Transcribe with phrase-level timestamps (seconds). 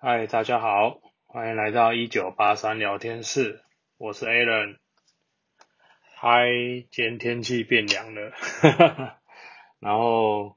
[0.00, 3.64] 嗨，大家好，欢迎来到一九八三聊天室，
[3.96, 4.76] 我是 Alan。
[6.14, 6.46] 嗨，
[6.92, 8.32] 今天天气变凉了，
[9.80, 10.56] 然后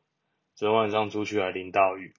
[0.53, 2.13] 昨晚上出去还淋到雨，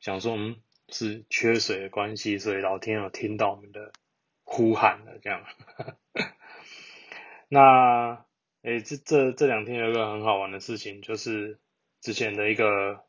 [0.00, 0.56] 想说嗯
[0.88, 3.92] 是缺水的关系，所以老天有听到我们的
[4.42, 5.44] 呼喊了这样。
[7.48, 8.24] 那
[8.62, 11.60] 诶这这这两天有一个很好玩的事情，就是
[12.00, 13.04] 之前的一个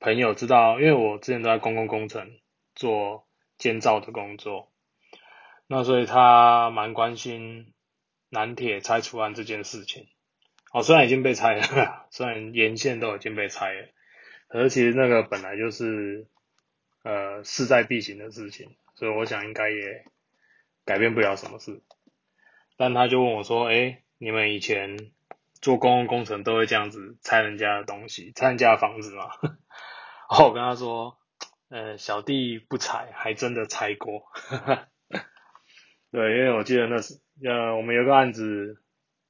[0.00, 2.40] 朋友知道，因为我之前都在公共工程
[2.74, 3.26] 做
[3.58, 4.72] 建造的工作，
[5.66, 7.70] 那所以他蛮关心。
[8.30, 10.08] 南铁拆除案这件事情，
[10.72, 13.88] 哦，虽然已经被拆了， 虽然沿线都已经被拆了，
[14.48, 16.26] 可是其实那个本来就是
[17.04, 20.04] 呃势在必行的事情，所以我想应该也
[20.84, 21.80] 改变不了什么事。
[22.76, 25.12] 但他就问我说：“哎，你们以前
[25.60, 29.56] 做公共工程都会这样子拆人家的东西，拆人家的房子吗？”然
[30.26, 31.16] 后我跟他说
[31.74, 34.22] ：“呃，小弟不拆，还真的拆过。
[36.12, 37.20] ”对，因为我记得那是。
[37.42, 38.80] 呃，我们有个案子，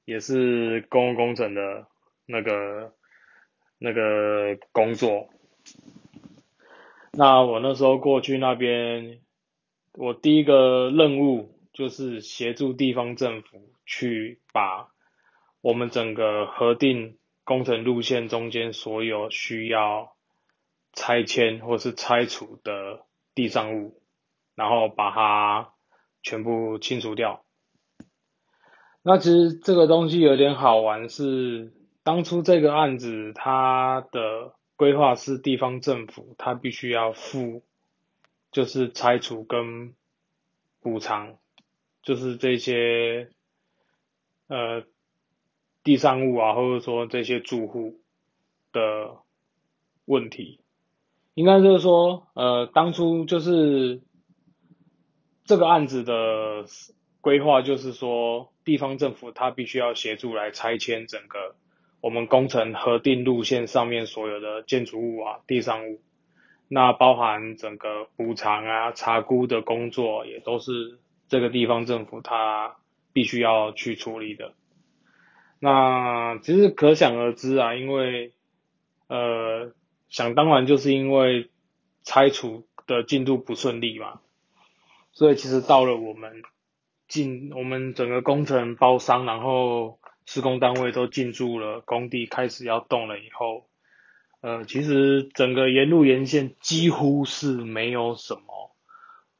[0.05, 1.87] 也是公共工程的
[2.27, 2.93] 那个
[3.79, 5.29] 那个工作。
[7.13, 9.21] 那我那时候过去那边，
[9.93, 14.89] 我第一个任务就是协助地方政府去把
[15.61, 20.14] 我们整个核定工程路线中间所有需要
[20.95, 24.01] 拆迁或是拆除的地上物，
[24.55, 25.73] 然后把它
[26.23, 27.43] 全部清除掉。
[29.03, 31.71] 那其实这个东西有点好玩，是
[32.01, 37.61] 当初这个案子它的规划是地方政府，它必须要付，
[38.51, 39.93] 就是拆除跟
[40.79, 41.37] 补偿，
[42.01, 43.29] 就是这些
[44.47, 44.83] 呃
[45.83, 47.99] 地上物啊，或者说这些住户
[48.71, 49.19] 的
[50.05, 50.59] 问题，
[51.35, 54.01] 应该就是说呃当初就是
[55.45, 56.65] 这个案子的。
[57.25, 61.55] 规划就是说，地方政府它必须要协助来拆迁整个
[61.99, 66.01] 我们工程核定路线上面所有的建筑物啊、地上物，
[66.67, 72.75] 那包含整个补偿啊、查估的工作，也都是这个地方政府它
[73.11, 74.53] 必须要去处理的。
[75.59, 78.33] 那其实可想而知啊，因为
[79.07, 79.71] 呃，
[80.09, 81.49] 想当然就是因为
[82.03, 84.21] 拆除的进度不顺利嘛，
[85.11, 86.43] 所以其实到了我们。
[87.07, 93.69] 进我们整个工程包商，然后施工单位都进驻了工地，开始要动了以后，
[94.41, 98.75] 呃，其实整个沿路沿线几乎是没有什么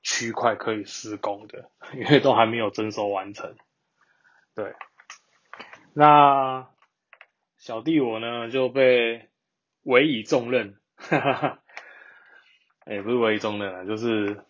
[0.04, 3.56] 区块可以施工的，因为都还没有征收完成。
[4.54, 4.76] 对，
[5.94, 6.70] 那
[7.58, 9.28] 小弟我呢就被
[9.86, 11.64] 委以重任，哈哈哈，
[12.86, 14.44] 也不是委以重任啊，就是。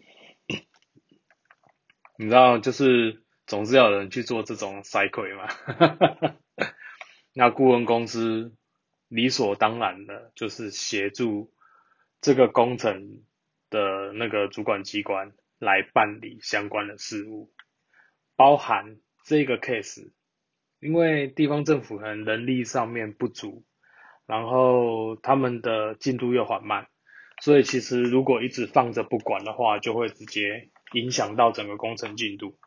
[2.17, 5.49] 你知道，就是总是要有人去做这种筛亏嘛。
[7.35, 8.55] 那顾问公司
[9.09, 11.51] 理所当然的就是协助
[12.21, 13.25] 这个工程
[13.69, 17.51] 的那个主管机关来办理相关的事务，
[18.37, 18.95] 包含
[19.25, 20.13] 这个 case，
[20.79, 23.65] 因为地方政府可能人力上面不足，
[24.27, 26.87] 然后他们的进度又缓慢，
[27.41, 30.69] 所以其实如果一直放着不管的话，就会直接。
[30.93, 32.57] 影响到整个工程进度，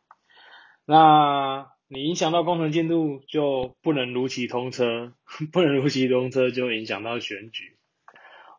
[0.85, 5.15] 那你影响到工程进度，就不能如期通车，
[5.53, 7.79] 不能如期通车，就影响到选举，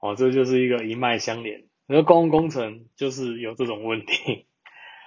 [0.01, 1.65] 哦，这就是一个一脉相连。
[1.85, 4.47] 那公共工程就是有这种问题。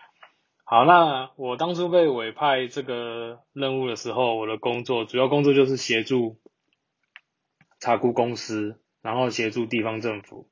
[0.64, 6.38] 好，那我当初被委派这个任务的时候，我的工作主要工作就是协助
[7.82, 10.48] 查估公司，然后协助地方政府。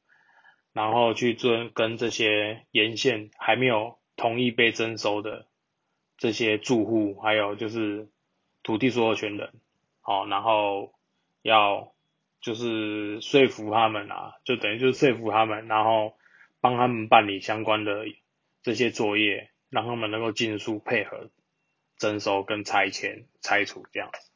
[0.73, 5.47] 然后去做跟这些沿线还没有同意被征收的
[6.17, 8.09] 这些住户，还有就是
[8.63, 9.53] 土地所有权人，
[10.01, 10.93] 好，然后
[11.43, 11.93] 要
[12.41, 16.17] 就是说服他们啊，就等于就是说服他们，然后
[16.61, 18.05] 帮他们办理相关的
[18.63, 21.31] 这些作业，让他们能够尽速配合
[21.97, 24.30] 征收跟拆迁拆除这样子。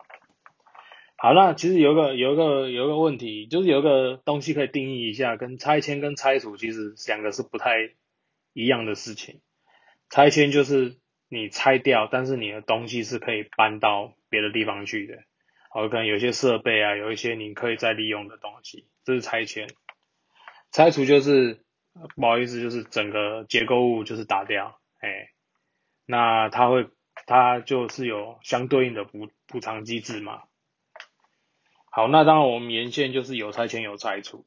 [1.25, 7.95] 好，那其实有个有个有个问题，就是有个东西可以定义一下，跟拆迁跟拆除其实两个是不太
[8.53, 9.41] 一样的事情。
[10.11, 10.99] 拆迁就是
[11.31, 15.23] 你拆掉，但是你的东西是可以搬到别的地方去的，
[15.71, 19.71] 好，可能有些设备啊，有一些你可以再利用的东西，这是拆迁。
[20.73, 21.65] 拆除就是
[22.17, 25.31] 不好意思，就是整个结构物就是打掉，哎，
[26.05, 26.87] 那它会
[27.25, 30.43] 它就是有相对应的补补偿机制嘛。
[31.95, 34.45] 好，那当然我们沿线就是有拆迁有拆除。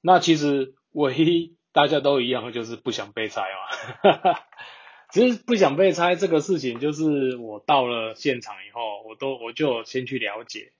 [0.00, 4.38] 那其实唯一大家都一样，就是不想被拆嘛。
[5.10, 10.72] 其实不想被拆这个事情，就是我到了现场以后，我都我就先去了解，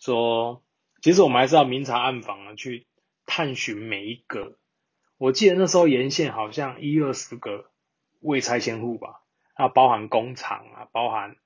[0.00, 0.62] 说
[1.02, 2.86] 其实我们还是要明察暗访的去
[3.26, 4.56] 探寻每一个。
[5.18, 7.70] 我记得那时候沿线好像一二十个
[8.20, 9.20] 未拆迁户吧，
[9.54, 11.36] 它包含工厂啊，包含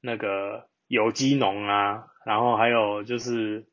[0.00, 3.66] 那个有机农啊，然后还有就是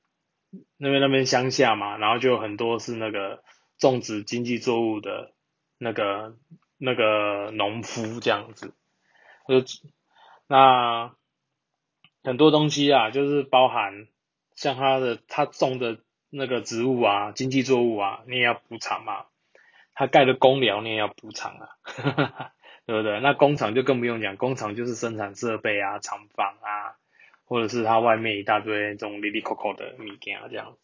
[0.78, 3.44] 那边那边乡下嘛，然后就很多是那个
[3.78, 5.34] 种植经济作物的
[5.78, 6.36] 那个。
[6.80, 8.72] 那个农夫这样子，
[9.48, 9.64] 就
[10.46, 11.12] 那
[12.24, 14.08] 很多东西啊，就是包含
[14.54, 15.98] 像他的他种的
[16.30, 19.26] 那个植物啊，经济作物啊，你也要补偿嘛。
[19.96, 21.70] 他盖的公寮你也要补偿啊，
[22.86, 23.20] 对不对？
[23.22, 26.94] 那工厂就更不用讲，工厂就是生产设备啊、厂房啊，
[27.48, 30.78] 或者是他外面一大堆这种里里扣扣的米件啊这样。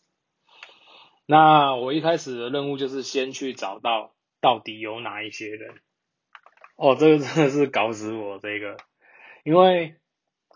[1.28, 4.12] 那我一开始的任务就是先去找到。
[4.44, 5.76] 到底有哪一些人？
[6.76, 8.76] 哦，这个真的是搞死我这个，
[9.46, 9.96] 因为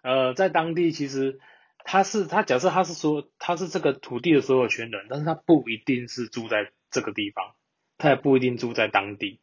[0.04, 1.40] 呃，在当地其实
[1.86, 7.56] 他是他假设他是说他是这个土地的所有权人，但是他不一定是住在这个地方，
[7.98, 9.40] 他也不一定住在当地，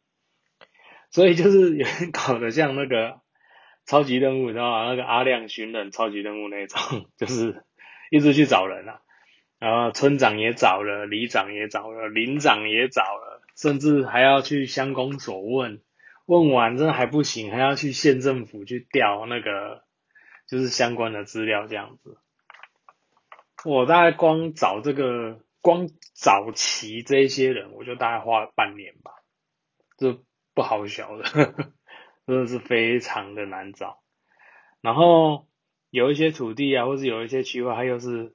[1.09, 3.21] 所以就是有点搞得像那个
[3.85, 4.85] 超级任务，你知道吗？
[4.89, 7.63] 那个阿亮寻人超级任务那种， 就是
[8.09, 9.01] 一直去找人啊，
[9.59, 13.41] 然后村长也找了，里长也找了，林长也找了。
[13.55, 15.81] 甚至还要去乡公所问，
[16.25, 19.83] 问完真的还不行，还要去县政府去调那个
[20.45, 22.17] 就是相关的资料这样子。
[23.63, 29.11] 我大概光找这个，光找齐这些人，我就大概花了半年吧，
[29.97, 30.19] 这
[30.53, 31.23] 不好小的，
[32.25, 33.99] 真的是非常的难找。
[34.81, 35.47] 然后
[35.89, 38.33] 有一些土地啊，或者有一些区块，它又是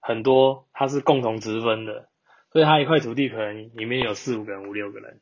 [0.00, 2.08] 很多，它是共同直分的。
[2.52, 5.20] 所以它一块土地可能里面有四五个人、五六个人，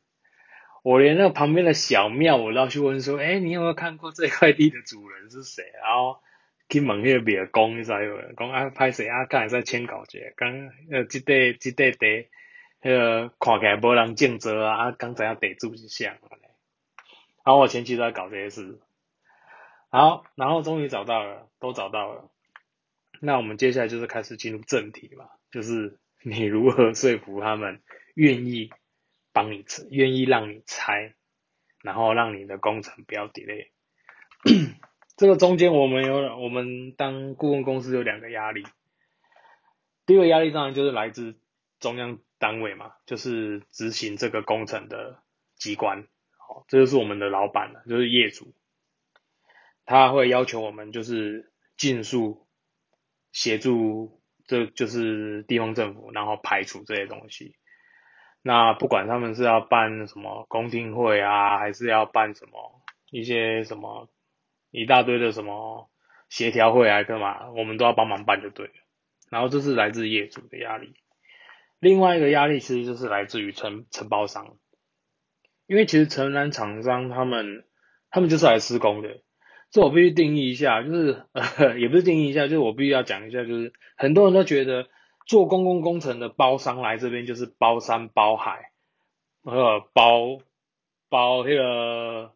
[0.81, 5.63] 我连那个旁边的小庙我都要去问说，哎，你有没有看过这块地的主人是谁？
[5.83, 6.21] 然后
[6.69, 9.25] 去问那个庙公，你知有人讲啊，拍谁啊？
[9.25, 12.29] 刚才在签稿节，刚呃，这块这块地，
[12.81, 16.17] 那个看起来无人竞争啊，啊，刚才要得住一下。
[17.49, 18.77] 然后我前期都在搞这些事，
[19.89, 22.29] 好，然后终于找到了，都找到了。
[23.19, 25.97] 那我们接下来就是开始进入正题嘛，就是。
[26.21, 27.81] 你如何说服他们
[28.13, 28.71] 愿意
[29.31, 31.15] 帮你拆，愿意让你拆，
[31.81, 33.69] 然后让你的工程不要 delay？
[35.15, 38.65] 这个中间我们有，我们当顾问公司有两个压力。
[40.05, 41.37] 第一个压力当然就是来自
[41.79, 45.23] 中央单位嘛，就是执行这个工程的
[45.55, 46.05] 机关，
[46.49, 48.53] 好，这就是我们的老板了，就是业主，
[49.85, 52.47] 他会要求我们就是尽速
[53.31, 54.17] 协助。
[54.49, 57.55] 这就是地方政府，然后排除这些东西。
[58.41, 62.81] 那不管他们是要办什么公听会啊，还是要办什么
[63.11, 64.09] 一些什么
[64.71, 65.87] 一大堆的什么
[66.29, 68.73] 协调会啊，干嘛，我们都要帮忙办就对了。
[69.29, 70.95] 然后这是来自业主的压力，
[71.77, 74.57] 另外一个压力其实就是来自于承承包商，
[75.69, 77.63] 因为其实承揽厂商他们
[78.09, 79.21] 他们就是来施工的。
[79.69, 81.25] 这我必须定义一下，就是，
[81.79, 84.87] 也不是定义一下，就是我必须要讲一下，就是很多人都觉得
[85.27, 88.71] 做公共工程的包商来这边就是包山包海，
[89.43, 90.39] 呃，包
[91.07, 92.31] 包那个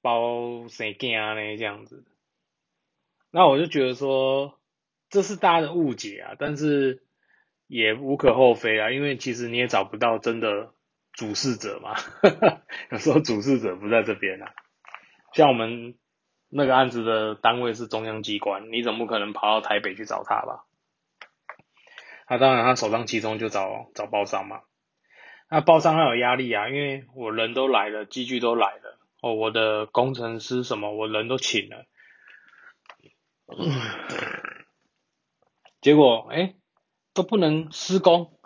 [0.00, 2.04] 包谁干呢这样子，
[3.32, 4.56] 那我就觉得说
[5.10, 7.02] 这是大家的误解啊，但是
[7.66, 10.72] 也无可厚非啊，因为其实你也找不到真的
[11.14, 11.94] 主事者嘛，
[12.92, 14.52] 有时候主事者不在这边啊，
[15.32, 15.96] 像我们。
[16.56, 20.66] 那个案子的单位是中央机关，你怎么可能跑到台北去找他吧？
[22.28, 24.60] 那当然，他首当其冲就找找包商嘛。
[25.50, 31.86] 那包商他有压力啊，因为我人都来了，机具都来了，哦，我的工程师什么，我人都请了，
[35.80, 36.54] 结果哎
[37.14, 38.38] 都不能施工，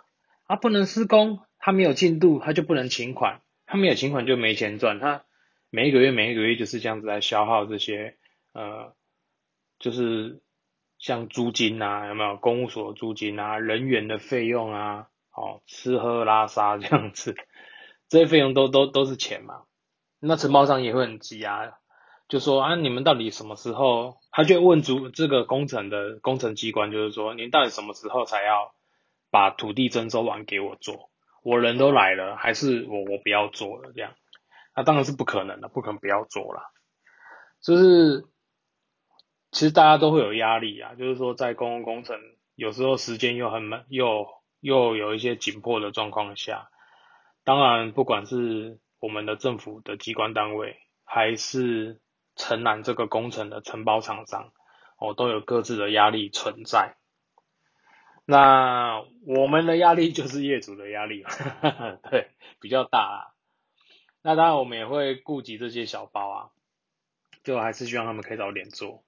[0.47, 5.23] 啊不能施工，他没有进度，他就不能请款，他没有请款就没钱赚，他。
[5.71, 8.17] 每一个月，每一个月就是这样子来消耗这些，
[8.53, 8.95] 呃，
[9.77, 10.41] 就是
[10.97, 17.35] 像租金啊，有没有公务所租金啊，人员的费用啊，哦，吃喝拉撒这样子，
[18.09, 19.61] 这些费用都都都是钱嘛。
[20.19, 21.73] 那承包商也会很急啊，
[22.27, 24.17] 就说啊，你们到底什么时候？
[24.31, 28.73] 他就问主这个工程的工程机关，就是说，您到底什么时候才要
[29.31, 31.08] 把土地征收完给我做？
[31.43, 34.13] 我人都来了，还是我我不要做了这样？
[34.75, 36.61] 那当然是不可能的，不可能不要做了。
[37.61, 38.25] 就是
[39.51, 42.17] 其实大家都会有压力啊，就是说在公共工程
[42.55, 44.27] 有时候时间又很满，又
[44.59, 46.69] 又有一些紧迫的状况下，
[47.43, 51.99] 当然，不管是我们的政府的机关单位，还是
[52.35, 54.51] 承揽这个工程的承包厂商，
[54.97, 56.95] 哦，都有各自的压力存在。
[58.31, 61.25] 那我们的压力就是业主的压力，
[62.11, 62.27] 对，
[62.61, 63.33] 比较大。
[64.21, 66.49] 那当然，我们也会顾及这些小包啊，
[67.43, 69.03] 就还是希望他们可以早点做。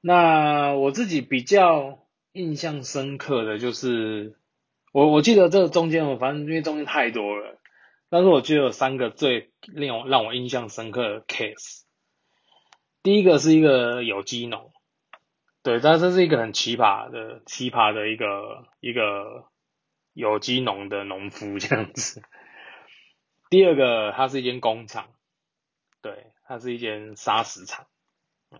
[0.00, 4.38] 那我自己比较印象深刻的就是，
[4.92, 7.58] 我我记得这中间我反正因为中间太多了，
[8.08, 11.82] 但是我记得有三个最令我让我印象深刻的 case。
[13.02, 14.72] 第一个是一个有机农，
[15.68, 19.44] 对，但这是一个很奇葩的奇葩的一个一个
[20.14, 22.22] 有机农的农夫这样子。
[23.50, 25.10] 第二个，它是一间工厂，
[26.00, 27.86] 对，它是一间砂石厂，
[28.50, 28.58] 嗯，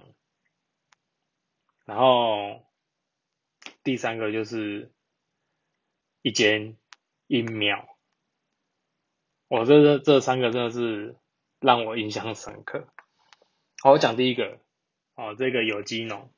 [1.87, 2.67] 然后
[3.83, 4.93] 第三个就是
[6.21, 6.77] 一间
[7.27, 7.89] 阴庙，
[9.49, 11.17] 我这这这三个真的是
[11.59, 12.87] 让我印象深刻。
[13.83, 14.59] 好，我讲第一个，
[15.15, 16.31] 哦，这个有机农，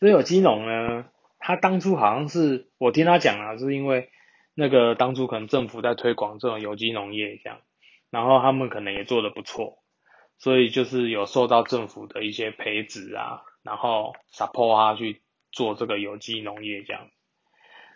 [0.00, 1.06] 这有机农呢，
[1.38, 4.10] 他当初好像是我听他讲啊，是因为。
[4.58, 7.60] 那个当初可能政府在推广这种有机农业这样，
[8.08, 9.82] 然后他们可能也做的不错，
[10.38, 15.20] 所以就是有受到政府的一些培植啊，然后 support 他去
[15.52, 17.10] 做这个有机农业这样，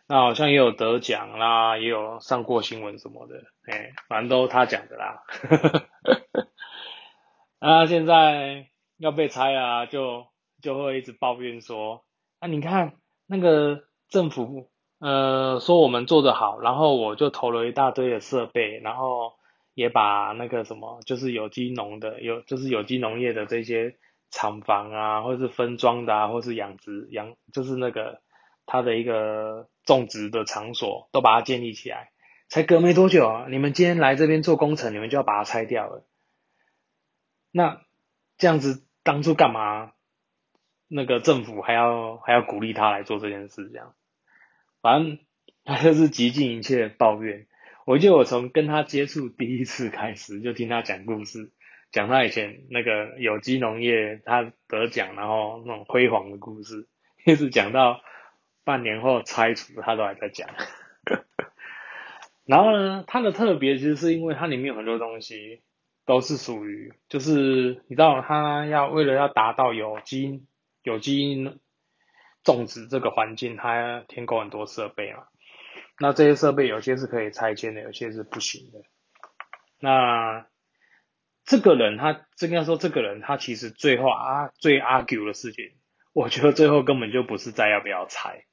[0.07, 5.23] 那好像也有得奖啦，也有上过新闻什么的，哎，反正都他讲的啦。
[7.59, 8.67] 啊，现在
[8.99, 10.27] 要被拆啊，就
[10.61, 12.05] 就会一直抱怨说，
[12.39, 12.95] 啊，你看
[13.27, 14.71] 那个政府。
[15.03, 19.33] 呃，说我们做的好，然后我就投了一大堆的设备，然后
[19.73, 23.97] 也把那个什么，就是有机农的，有就是有机农业的这些
[24.31, 28.21] 厂房啊，或是分装的啊，或是养殖养，就是那个
[28.67, 32.11] 它的一个种植的场所，都把它建立起来。
[32.51, 36.05] 才隔没多久啊，你们今天来这边做工程，你们就要把它拆掉了。
[37.51, 37.81] 那
[38.37, 39.93] 这样子当初干嘛？
[40.93, 43.95] 那个政府还要还要鼓励他来做这件事，这样。
[44.83, 45.19] 反正
[45.65, 47.47] 他就是极尽一切抱怨。
[47.87, 51.53] 我记得我从跟他接触第一次开始，就听他讲故事，
[51.93, 56.89] 讲他以前那个有机农业他得奖，然后那种辉煌的故事，
[57.25, 58.01] 一直讲到
[58.65, 60.49] 半年后拆除，他都还在讲。
[62.45, 65.63] 然后呢，它的特别其实是因为它里面有很多东西
[66.05, 70.45] 都是属于，就是你知道，它要为了要达到有机
[70.83, 71.61] 有机。
[72.43, 75.25] 种植这个环境，它添购很多设备嘛。
[75.99, 78.81] 那这些设备有些是可以拆迁的，有些是不行的。
[79.79, 80.47] 那
[81.45, 85.73] 这个人他，应该说这个人他其实最后啊最 argue 的事情，
[86.15, 88.47] 我觉得最后根本就不是在要不要拆，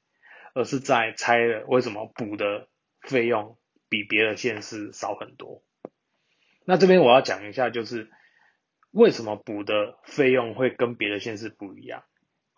[0.52, 2.68] 而是在拆了为什么补的
[3.00, 3.56] 费用
[3.88, 5.62] 比别的县市少很多。
[6.66, 8.10] 那这边我要讲一下，就是
[8.90, 12.04] 为什么补的费用会跟别的县市不一样。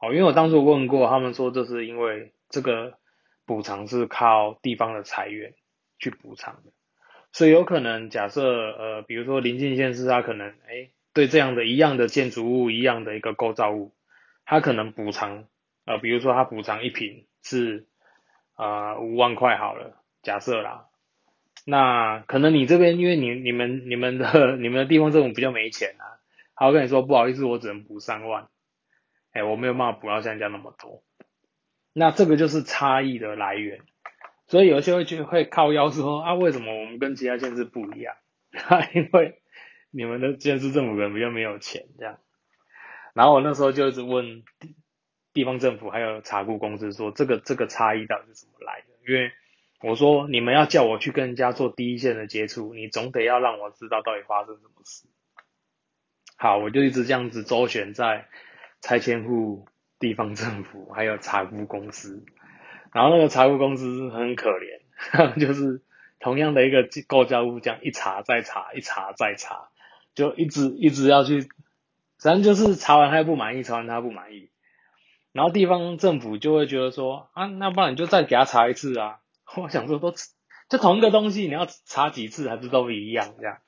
[0.00, 2.94] 哦，因为我当初问过，他们说这是因为这个
[3.44, 5.52] 补偿是靠地方的财源
[5.98, 6.72] 去补偿的，
[7.32, 13.92] 所以有可能假设呃，比如说临近县市，它可能哎对这样的一样的建筑物一样的一个构造物，
[14.46, 15.44] 它可能补偿
[15.84, 17.86] 呃，比如说它补偿一平是
[18.54, 20.86] 啊五万块好了，假设啦，
[21.66, 28.48] 那可能你这边因为你你们你们的 你们的地方政府比较没钱啊，他会跟你说不好意思，我只能补三万。
[29.32, 31.02] 哎，我没有办法补到像这样那么多，
[31.92, 33.80] 那这个就是差异的来源，
[34.48, 38.16] 所以有些会去会靠腰说啊，为什么我们跟其他县市不一样？
[38.94, 39.40] 因为
[39.92, 42.18] 你们的县市政府可能比较没有钱这样。
[43.14, 44.42] 然后我那时候就一直问
[45.32, 48.86] 地方政府还有查库公司说，这个这个差异到底是怎么来的？
[49.06, 49.30] 因为
[49.82, 55.06] 我说你们要叫我去跟人家做第一线的接触，你总得要让我知道到底发生什么事。
[56.36, 58.26] 好，我就一直这样子周旋在。
[58.80, 59.66] 拆迁户、
[59.98, 62.24] 地方政府还有财务公司，
[62.92, 65.82] 然后那个财务公司很可怜， 就是
[66.18, 69.68] 同样的一个构造物，这样一查再查，一查再查，
[70.14, 71.48] 就一直一直要去，
[72.18, 74.50] 反正就是查完他不满意，查完他不满意，
[75.32, 79.18] 然后地方政府就会觉得说啊，那不然你就再给他查一次啊。
[79.56, 80.14] 我想说都
[80.68, 83.58] 就同一个东西，你要查几次还是都一样这样。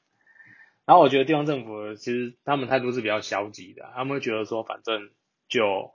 [0.85, 5.11] 然后我觉得地方政府其实他们态度是比较消极的，他们会觉得说反正
[5.49, 5.95] 就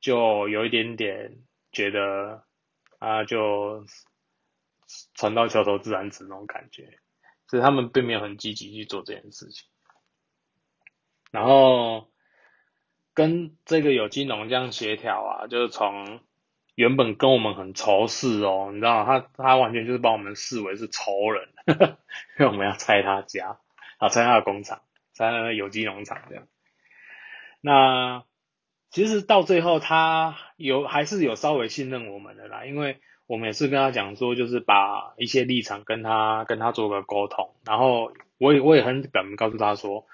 [0.00, 1.38] 就有一点点
[1.70, 2.44] 觉得
[2.98, 3.86] 啊就
[5.14, 6.98] 船到桥头自然直那种感觉，
[7.46, 9.68] 所以他们并没有很积极去做这件事情。
[11.30, 12.10] 然后
[13.14, 16.20] 跟这个有机农这样协调啊，就是从
[16.74, 21.48] 原本跟我们很仇视哦，你知道他他完全就是把我们视为是仇人，
[22.38, 23.58] 因为我们要拆他家，
[24.02, 24.82] 啊，拆他的工厂，
[25.14, 26.48] 拆他的有机农场这样。
[27.60, 28.24] 那
[28.90, 40.06] 其实到最后，他有还是有稍微信任我们的啦，因为我们也是跟他讲说，就是把一些立场跟他跟他做个沟通，然后我也我也很表明告诉他说，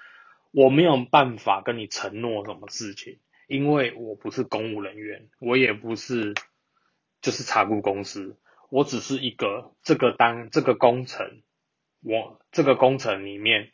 [0.51, 3.17] 我没有办法跟你承诺什么事情，
[3.47, 6.35] 因为我不是公务人员，我也不是。
[7.21, 8.37] 就是查顾公司，
[8.69, 11.41] 我只是一个这个单这个工程，
[12.01, 13.73] 我这个工程里面，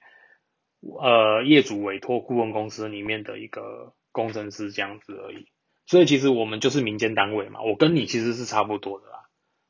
[1.02, 5.48] 呃，业主委托顾问公司里面的一个工程师这样子而已。
[5.86, 9.30] 所以其实我们就是民间单位嘛，我跟你其实是差不多的啦，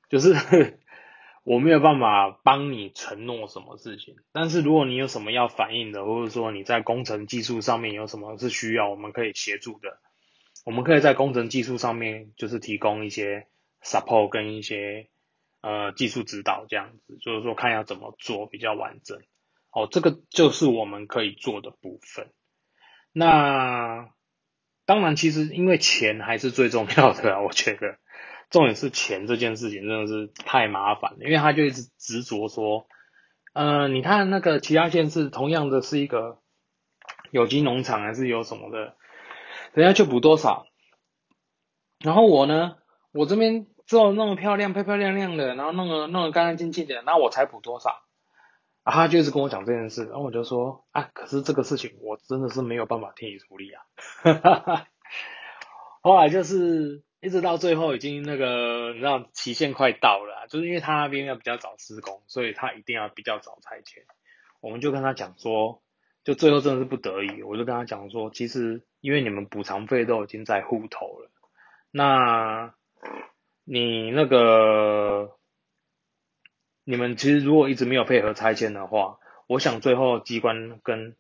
[0.10, 0.34] 就是
[1.44, 10.00] 我没有办法帮你承诺什么事情，但是如果你有什么要反映的，或者说你在工程技术上面有什么是需要，我们可以协助的，
[10.66, 13.48] 我们可以在工程技术上面就是提供一些。
[13.88, 15.10] support 跟一些
[15.62, 19.22] 呃技术指导这样子，就是说看要怎么做比较完整。
[19.76, 22.32] 哦，这个就是我们可以做的部分。
[23.12, 24.10] 那
[24.86, 28.00] 当然，其实因为钱还是最重要的啊，我觉得
[28.50, 32.88] 重点是钱这件事情真的是太麻烦了，因为他就一直执着说，
[33.54, 36.40] 呃，你看那个其他县市同样的是一个
[37.32, 38.96] 有机农场还是有什么的，
[39.74, 40.66] 人家就补多少，
[42.00, 42.78] 然后我呢，
[43.12, 43.68] 我这边。
[43.88, 48.02] 做弄得漂亮、漂漂亮亮的，然后弄得弄得干干净净的，那我才补多少？
[48.86, 53.82] 啊，他就一直跟我讲这件事，然后我就说啊，可是这个事情我真的是没有办法替你处理啊。
[56.02, 64.04] 后来就是一直到最后已经那个，你知道期限快到了，就是因为他那边要比较早施工，所以他一定要比较早拆迁。
[64.62, 65.82] 我们就跟他讲说，
[66.24, 71.32] 就最后真的是不得已，我就跟他讲说，其实因为你们补偿费都已经在户头了，
[71.92, 72.74] 那。
[73.68, 75.35] 你那个，
[76.86, 81.18] 你们其实如果一直没有配合拆迁的话，我想最后机关跟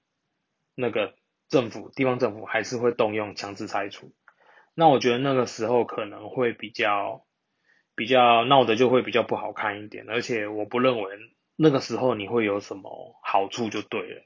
[0.75, 1.15] 那个
[1.49, 4.13] 政府、地方政府还是会动用强制拆除。
[4.73, 7.25] 那我觉得那个时候可能会比较
[7.95, 11.09] 比较闹的就会比较不好看一点，而且我不认为
[11.57, 14.21] 那个时候你会有什么好处就对了。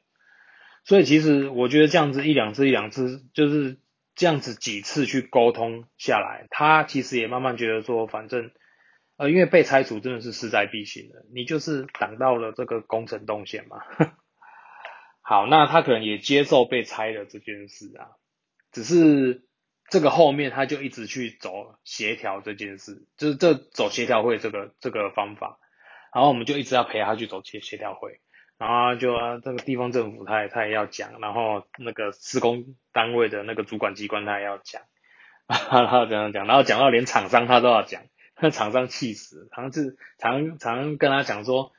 [0.84, 3.80] 所以其实我觉得这样子一两次、一两次就是。
[4.16, 8.52] 这样子几次去沟通下来，他其实也慢慢觉得说，反正，
[9.20, 13.82] 呃，因为被拆除真的是势在必行的，你就是挡到了这个工程动线嘛。
[15.22, 18.16] 好，那他可能也接受被拆的这件事啊，
[18.72, 19.44] 只是
[19.90, 25.60] 这个后面他就一直去走协调这件事，就是这走协调会这个这个方法，
[26.16, 28.22] 然后我们就一直要陪他去走协协调会。
[28.58, 34.82] 然后就这个地方政府他也他也要讲，然后那个施工单位的那个主管机关他也要讲，
[35.48, 38.02] 然后这样讲，然后讲到连厂商他都要讲，
[38.40, 41.72] 那厂商气死，常是常常跟他讲说，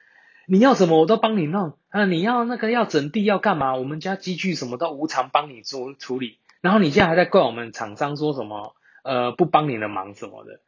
[0.46, 10.60] 你要什么我都帮你弄，啊你要那个要整地要干嘛，我们家机具什么都无偿帮你做处理，然后你现在还在怪我们厂商说什么呃不帮你的忙什么的，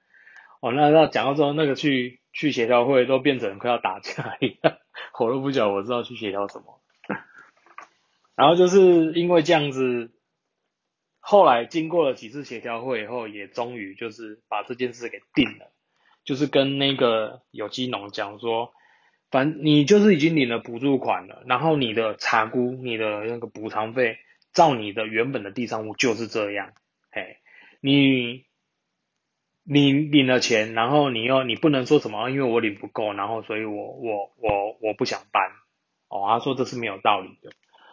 [0.60, 4.78] 哦那那讲到之后那个去去协调会都变成快要打架一样。
[5.12, 6.80] 火都不讲，我知道去协调什么。
[8.34, 10.10] 然后就是因为这样子，
[11.18, 15.71] 后来经过了几次协调会以后，也终于就是把这件事给定了，
[16.24, 18.72] 就是跟那个有机农讲说，
[19.30, 24.18] 反你就是已经领了补助款了，然后你的查估、你的那个补偿费，
[24.52, 26.72] 照你的原本的地上物就是这样，
[27.10, 27.38] 嘿，
[27.80, 28.44] 你。
[29.64, 35.40] 你领了钱，然后你又你不能说什么，因为我领不够，然后所以我我我我不想搬，
[36.08, 37.52] 哦，他说这是没有道理的。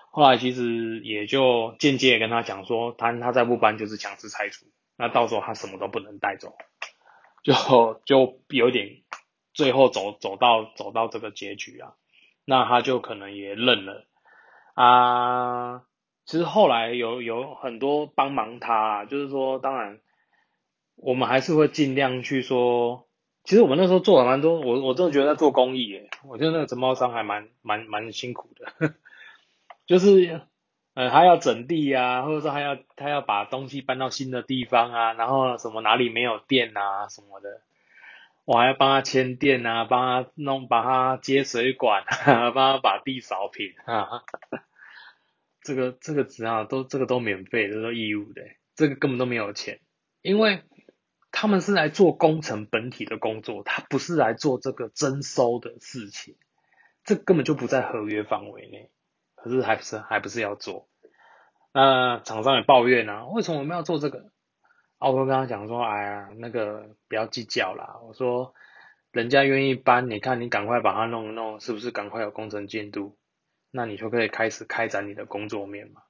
[0.10, 4.66] 后来其实也就间接跟他讲说，他他再不搬就是强制拆除，
[4.98, 6.56] 那到时候他什么都不能带走，
[7.44, 9.02] 就就有点
[9.54, 11.94] 最后走走到走到这个结局啊，
[12.46, 14.06] 那他就可能也认了
[14.74, 15.84] 啊。
[16.26, 20.00] 其实后来有有很多帮忙他，就是说当然。
[21.02, 23.08] 我们还是会尽量去说，
[23.46, 28.96] 其实我们那时候做了蛮多，我我真的觉得在做公益耶，我觉得那个承包商还蛮蛮蛮辛苦的，
[29.88, 30.42] 就是
[31.00, 37.62] 呃他要整地啊，或者说他要他要把东西搬到新的地方啊，然后什么哪里没有电啊什么的，
[38.44, 44.26] 我还要帮他牵电啊，帮他弄把他接水管，帮他把地扫平啊，
[45.64, 48.42] 这个这个只要都这个都免费，这都义务的，
[48.76, 49.80] 这个根本都没有钱，
[50.22, 50.64] 因为。
[51.32, 56.36] 他们是来做工程本体的工作，他不是来做这个征收的事情，
[57.04, 58.90] 这根本就不在合约范围内。
[59.36, 60.89] 可是还不是还不是要做？
[61.82, 64.34] 那厂商也抱怨啊，为什么我们要做这个？
[64.98, 68.02] 啊，我跟他讲说，哎呀，那个不要计较啦。
[68.04, 68.54] 我说，
[69.14, 73.18] 人家愿意搬，你看你赶快把它弄一弄，是不是赶快有工程进度？
[73.72, 76.02] 那你就可以开始开展你的工作面嘛。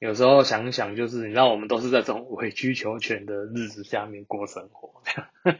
[0.00, 5.02] 有时候想想，就是你知道，我们都是在这种委曲求全的日子下面过生活。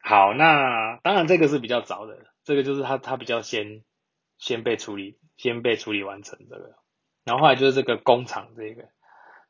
[0.00, 3.84] 好，那当然这个是比较早的，这个就是他他比较先
[4.38, 6.78] 先被处理，先被处理完成这个，
[7.24, 8.88] 然后后来就是这个工厂这个，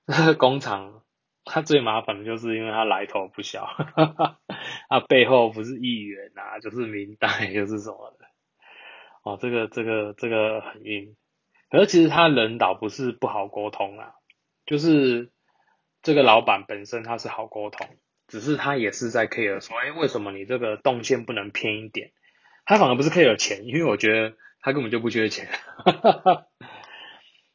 [0.06, 1.02] 这个工厂
[1.44, 3.68] 它最麻烦的就是因为它来头不小，
[4.88, 8.26] 它背后不是议员啊，就是民代，就是什么的，
[9.22, 11.16] 哦，这个这个这个很硬，
[11.70, 14.14] 可是其实他人倒不是不好沟通啊，
[14.66, 15.30] 就是
[16.02, 17.86] 这个老板本身他是好沟通。
[18.28, 22.12] 只是他也是在 care 说，哎，为什么你这个动线不能偏一点？
[22.64, 25.50] 他反而不是 care 钱，因为我觉得他根本就不缺钱，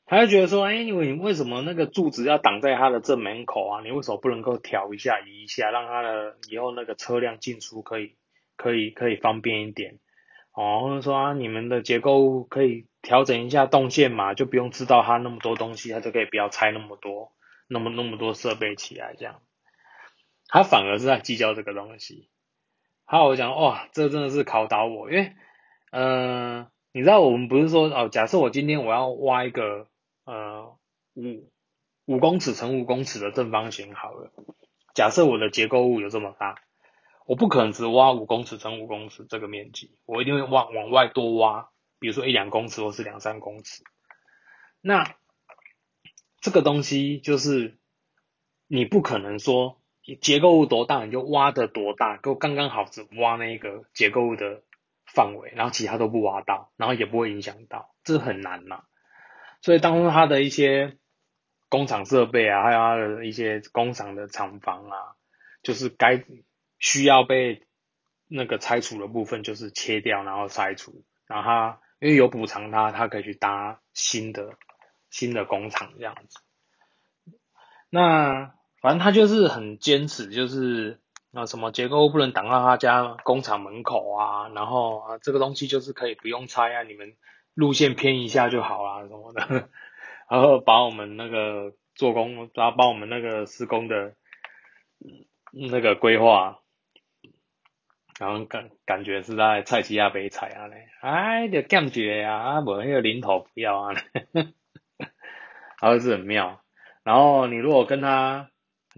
[0.09, 3.81] 他就觉得说，哎，因为你为什么那个柱子要挡在他的正门口啊？
[3.83, 8.15] 你为什么不能够调一下、移一下，让他的以后那个车辆进出可以、
[8.55, 9.99] 可以、可以方便一点？
[10.53, 17.33] 哦，或者说啊，你们的结构可以调整一下动线嘛，就不用知道他那么多东西，他就可以不要拆那么多、
[17.67, 19.41] 那么那么多设备起来这样。
[20.47, 22.29] 他反而是在计较这个东西，
[23.05, 25.33] 还有我讲哇，这真的是考倒我，因为，
[25.91, 29.87] 嗯，你知道我们不是说哦，假设我今天我要挖一个
[30.27, 30.77] 呃
[31.15, 31.49] 五
[32.05, 34.31] 五公尺乘五公尺的正方形好了，
[34.93, 36.61] 假设我的结构物有这么大，
[37.25, 43.83] 我不可能只挖五公尺乘五公尺这个面积，我一定会往往外多挖，比如说一两公尺或是两三公尺，
[44.81, 45.15] 那
[46.41, 47.79] 这个东西就是
[48.67, 49.81] 你不可能说。
[50.21, 54.63] 结构物多大，你就挖的多大，够刚刚好只挖那个结构物的
[55.05, 58.85] 范围，然后其他都不挖到，然后也不会影响到，这很难呐。
[59.61, 60.97] 所以当中它的一些
[61.69, 64.97] 工厂设备啊，还有它的一些工厂的厂房啊，
[65.63, 66.23] 就是该
[66.79, 67.67] 需要被
[68.27, 74.53] 那个拆除的部分，就是切掉，然后拆除，然后它因为有补偿，它它可以去搭新的
[75.09, 76.39] 新的工厂这样子。
[77.89, 78.53] 那。
[78.79, 81.01] 反正他就是很坚持，就是
[81.33, 87.15] 啊什么结构不能挡到他家工厂门口啊，然后啊这个东西就是可以不用拆啊，你们
[87.57, 89.69] 路线偏一下就好啦 什么的，
[90.29, 94.13] 然后把我们那个做工，然后把我们那个施工的
[95.51, 96.59] 那个规划，
[98.19, 103.93] 然后感感觉是在菜市亚北菜啊嘞，哎就感觉呀，啊无那个零头不要啊，
[105.81, 106.61] 然后是很妙。
[107.03, 108.49] 然后你如果跟他。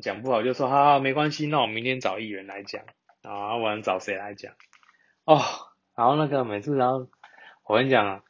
[0.01, 2.83] 讲不好就说哈没关系，那我明天找议员来讲
[3.21, 4.53] 啊，我能找谁来讲？
[5.25, 5.41] 哦，
[5.93, 7.09] 然后那个每次然后
[7.65, 8.23] 我跟你讲啊，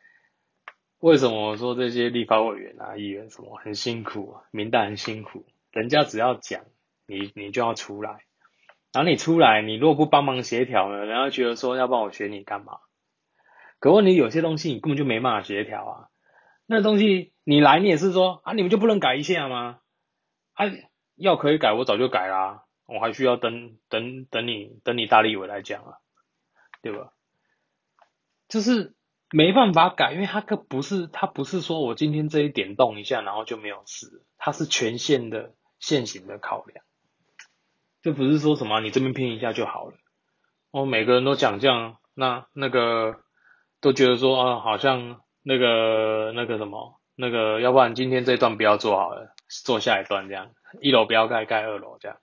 [0.99, 6.65] 为什么我说这些立法委员啊、议员什么很辛苦，民代很辛苦，人家只要讲，
[7.07, 8.25] 你你就要出来，
[8.91, 12.79] 然后你出来，你如果不帮忙协调呢，人家觉得说要帮我选你干嘛？
[13.79, 16.07] 可问题有些东西你根本就没办法协调啊，
[16.65, 19.79] 那东西你来你也是说啊，你们就不能改一下吗？
[20.53, 20.65] 啊？
[21.15, 25.93] 要可以改，我早就改啦，我还需要等等等你等你大立委来讲啊，
[26.81, 27.13] 对吧？
[28.49, 28.95] 就是
[29.31, 36.83] 没办法改，因为它可不是它不是说我今天这一点动一下，然后就没有事，它是全线的现行的考量，
[38.01, 39.93] 就不是说什么你这边拼一下就好了。
[40.71, 43.19] 哦，每个人都讲这样，那那个
[43.81, 50.51] 都觉得说啊，好像那个那个什么那个，要不然今天这一段不要做好了，做下一段这样。
[50.81, 52.17] 一楼不要盖，盖二楼这样，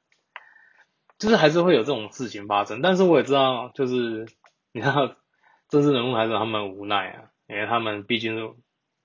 [1.18, 2.80] 就是还是会有这种事情发生。
[2.80, 4.26] 但是我也知道，就是
[4.72, 5.16] 你知道，
[5.76, 8.54] 政治人物还是他们无奈啊，因为他们毕竟是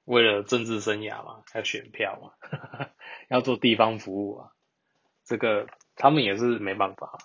[0.05, 2.31] 为了政治生涯嘛，要选票嘛，
[3.29, 4.51] 要做地方服务啊，
[5.25, 7.17] 这个他们也是没办法。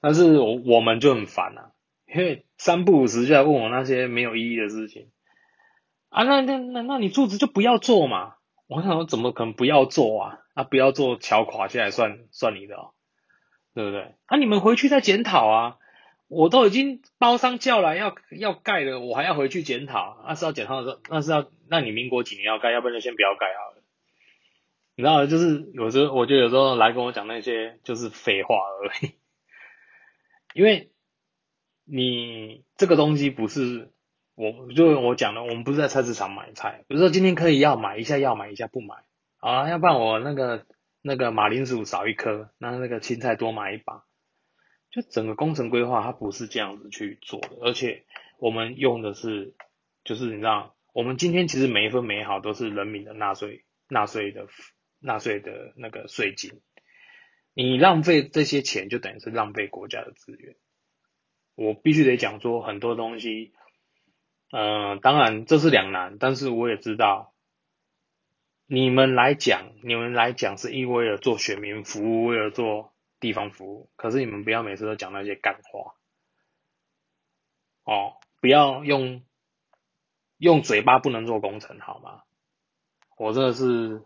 [0.00, 1.72] 但是我我们就很烦啊，
[2.06, 5.10] 因为三不五时就来问我那些没有意义的事情
[6.10, 8.34] 啊，那那那那你柱子就不要做嘛。
[8.68, 10.38] 我想说，怎么可能不要做啊？
[10.54, 12.92] 啊，不要做，桥垮下来算算你的哦，
[13.74, 14.14] 对不对？
[14.26, 15.76] 啊，你们回去再检讨啊！
[16.28, 20.22] 我都已经包商叫来要要盖了，我还要回去检讨？
[20.26, 22.70] 那是要检讨的时候，那是要那你民国几年要盖？
[22.70, 23.82] 要不然就先不要盖好了。
[24.94, 29.14] 你知道，就是有时候我觉得有时候来跟我讲那些就是废话而已，
[30.54, 30.90] 因为
[31.84, 33.90] 你这个东西不是。
[34.40, 38.94] 我就我讲的，我们不是在菜市场买菜，比如说今天可以要买一下，要买一下不买
[39.38, 40.64] 啊，要不然我那个
[41.02, 44.04] 那个马铃薯少一颗，那那个青菜多买一把，
[45.02, 48.04] 整个工程规划它不是这样子去做的，而且
[48.38, 49.54] 我们用的是，
[50.04, 54.46] 就是你知道，我们今天其实每一分每一毫都是人民的纳税纳税的
[55.00, 56.60] 纳税的那个税金。
[57.54, 60.54] 你浪费这些钱，就等于是浪费国家的资源。
[61.56, 63.52] 我必须得讲说很多东西，
[64.52, 67.34] 嗯，当然这是两难，但是我也知道，
[68.66, 75.94] 你们来讲，你们来讲是因为了做选民服务，为了做地方服务，可是你们不要每次都讲那些干话，
[77.84, 79.22] 哦，不要用
[80.36, 82.22] 用嘴巴不能做工程，好吗？
[83.16, 84.02] 我真的是。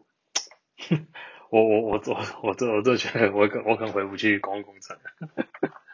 [1.51, 5.45] 我我我我我这我这觉得我可我可能回不去工工程了，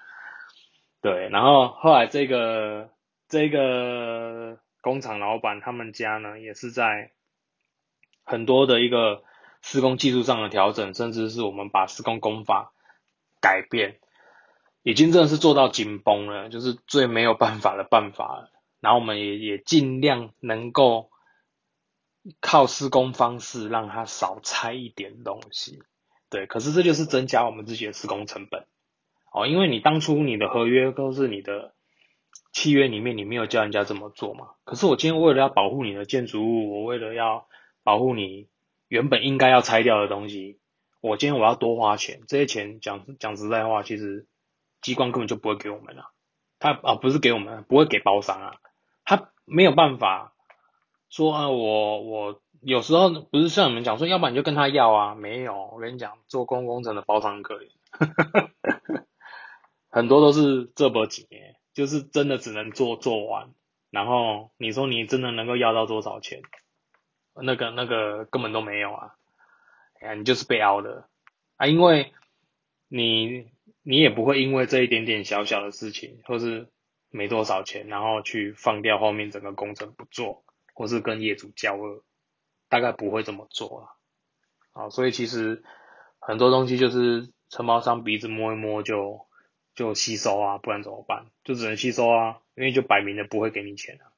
[1.03, 2.93] 对，然后后来这个
[3.27, 7.11] 这个工厂老板他们家呢，也是在
[8.23, 9.25] 很多的一个
[9.61, 12.73] 施工技术上的调整，甚至是我们把施工工法
[13.41, 13.99] 改变，
[14.83, 18.51] 已经真的是做到紧绷了，就是最没有办法的办法了。
[18.81, 21.11] 然后我们也也尽量能够。
[22.41, 25.79] 靠施工方式让它少拆一点东西，
[26.29, 28.67] 对，可是这就是增加我们自己的施工成本，
[29.33, 31.73] 哦，因为你当初你的合约都是你的
[32.53, 37.47] 契约里面你没有叫人家这么做嘛，可是我今天为了要保护你的建筑物，我为了要
[37.83, 38.49] 保护你
[38.89, 40.59] 原本应该要拆掉的东西，
[41.01, 44.27] 我今天我要多花钱，这些钱讲讲实在话，其实
[44.81, 46.11] 机关根本就不会给我们了，
[46.59, 48.57] 他啊不是给我们，不会给包商啊，
[49.05, 50.35] 他没有办法。
[51.11, 57.71] 说啊，我我有时候不是像你们讲说，要不然你就跟他要啊，没有，我跟你讲，做公工程的包商可怜，
[59.89, 63.55] 很多都是这波几年，就是真的只能做做完，
[63.91, 66.43] 然后你说你真的能够要到多少钱，
[67.33, 69.15] 那个那个根本都没有啊，
[70.17, 71.09] 你就是被凹的
[71.57, 72.13] 啊，因为
[72.89, 73.51] 你
[73.83, 76.69] 你也不会因为这一点点小小的事情，或是
[77.11, 80.45] 没多少钱，然后去放掉后面整个工程不做。
[80.75, 82.05] 或是跟业主交恶，
[82.69, 84.85] 大概不会这么做啊。
[84.85, 85.65] 啊，所以其实
[86.21, 89.27] 很多东西就是承包商鼻子摸一摸就
[89.75, 91.27] 就吸收啊，不然怎么办？
[91.43, 94.15] 就只能吸收啊，因为就摆明了不会给你钱啊。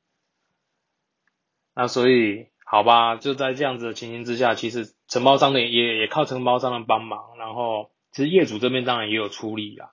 [1.73, 9.93] 那所以好吧，就在这样子的情形之下，其实承包商的也也靠承包商的帮忙，然后其实业主这边当然也有出力啦。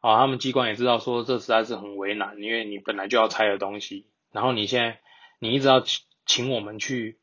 [0.00, 5.00] 啊，他们机关也知道说这实在是很为难，因为你本来就要拆的东西，然后你现在。
[5.44, 7.18] 你一直要请请我们去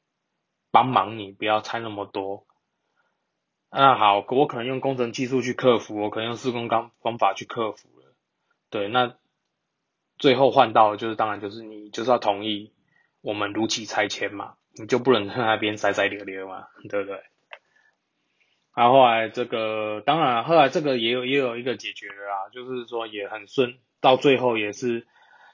[0.71, 2.45] 帮忙，你不要拆那么多。
[3.71, 8.13] 那好，我可能用工程技术去克服，我可能用施工方方法去克服了。
[8.69, 9.15] 对，那
[10.17, 12.73] 最后换到就是，当然就是你就是要同意
[13.21, 17.21] 我们如期拆迁嘛，你就不能在那边塞塞溜溜嘛，对不对？
[18.75, 25.07] 然后后来这个，当然后来这个也有也有一个解决的啦，就是说也很顺，到最后也是。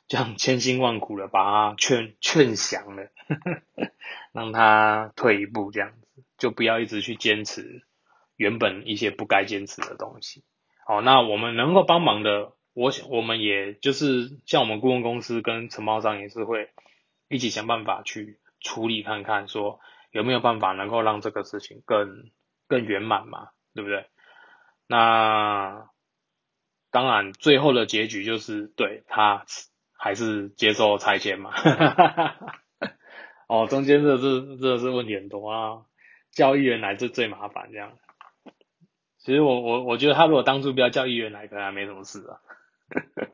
[0.07, 3.07] 这样千辛万苦的把他劝劝降了，
[4.33, 7.81] 让他退一步，这样子就不要一直去坚持
[8.35, 10.43] 原本一些不该坚持的东西。
[10.85, 16.69] 好，那我们能够帮忙的，我想我们也就是像我们顾问公司跟承包商也是会
[17.27, 19.79] 一起想办法去处理看看，说
[20.11, 22.31] 有没有办法能够让这个事情更
[22.67, 24.05] 更圆满嘛，对不对？
[24.87, 25.89] 那
[26.91, 29.45] 当然最后的结局就是对他。
[29.97, 31.51] 还是接受拆迁嘛？
[33.47, 35.85] 哦，中间这这这是问题很多啊，
[36.31, 37.97] 叫议员来是最麻烦这样。
[39.17, 42.37] 其实我我我觉得他如果当初不要叫议员来，可能还没什么事啊。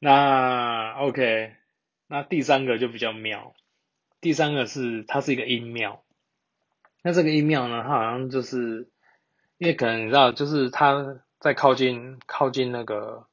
[0.00, 1.54] 那 OK，
[2.12, 3.54] 那第三个就比较妙，
[4.20, 6.04] 第三个是它是一个阴庙。
[7.02, 8.90] 那这个阴庙呢，它好像就是
[9.56, 13.26] 因为可能你知道，就是它在靠近靠近那个。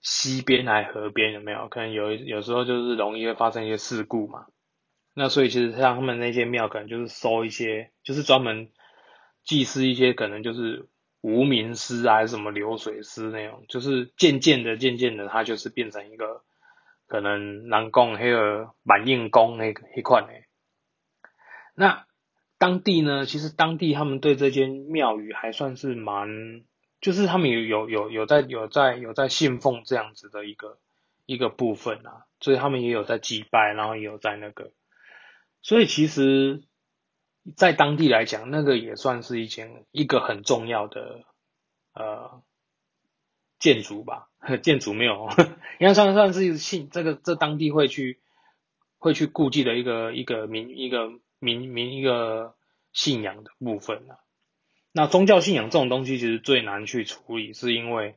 [0.00, 1.66] 西边还河边有没有？
[1.68, 4.46] 可能有有时候就是容易会发生一些事故嘛。
[5.12, 8.70] 那所以其实像他们那些庙，可能就是收一些，就是专门
[9.42, 10.86] 祭祀一些，可能就是
[11.20, 13.64] 无名尸啊，还是什么流水尸那种。
[13.68, 16.44] 就是渐渐的、渐渐的，它就是变成一个
[17.08, 20.28] 可能南宫还有满印宫那一块呢。
[21.74, 22.06] 那
[22.58, 26.62] 当地呢，其实当地他们对这间庙宇还算是蛮。
[27.00, 30.80] 就是他们有有有有在有在有在信奉这样子的一个
[31.26, 34.72] 一个部分啊，所以他们也有在祭拜，然后也有在那个，
[35.62, 36.64] 所以其实，
[37.54, 41.20] 在当地来讲，那个也算是一件一个很重要的
[41.94, 42.42] 呃
[43.58, 44.28] 建筑吧，
[44.62, 45.28] 建筑没有，
[45.80, 48.20] 应该算算是信这个这当地会去
[48.98, 52.54] 会去顾忌的一个一个民一个民民一个
[52.92, 54.18] 信仰的部分啊。
[54.92, 58.16] 那宗教信仰这种东西其实最难去处理，是因为，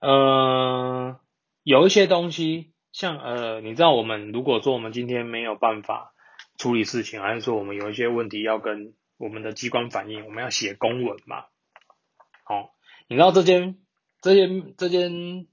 [0.00, 1.18] 呃，
[1.62, 6.12] 有一些东西，像呃，你知道我们如果说我们今天没有办法
[6.58, 11.44] 处理事情，还是说我们有一些问题要跟我们的机关反映，我们要写公文嘛？
[12.42, 12.74] 好，
[13.06, 13.78] 你知道这间
[14.24, 15.46] 这间这间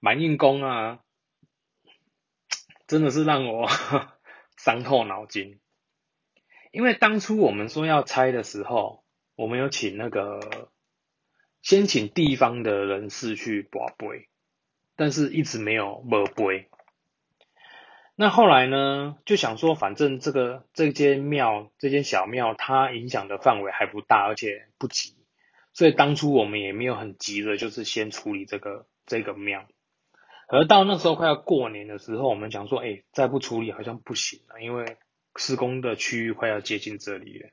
[0.00, 0.98] 满印宫啊，
[2.88, 3.68] 真的是让我
[4.58, 5.60] 伤透脑筋。
[6.72, 9.04] 因为当初我们说要拆的时候，
[9.36, 10.72] 我们有请那个
[11.60, 14.28] 先请地方的人士去拔杯，
[14.96, 16.68] 但是一直没有没杯。
[18.16, 25.21] 那后来呢，就想说，反正这个这间庙这间小庙，它影响的范围还不大，而且不急，
[25.72, 29.66] 所以当初我们也没有很急的，就是先处理这个这个庙。
[30.48, 34.96] 而到那时候快要过年的时候，我们想说，哎，再不处理好像不行了，因为。
[35.36, 37.48] 施工的区域快要接近这里了，